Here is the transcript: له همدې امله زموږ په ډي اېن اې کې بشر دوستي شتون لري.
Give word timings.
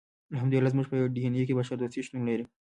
له 0.31 0.37
همدې 0.41 0.55
امله 0.57 0.71
زموږ 0.73 0.85
په 0.89 0.95
ډي 1.13 1.21
اېن 1.23 1.33
اې 1.37 1.43
کې 1.47 1.57
بشر 1.59 1.75
دوستي 1.77 2.01
شتون 2.05 2.21
لري. 2.29 2.45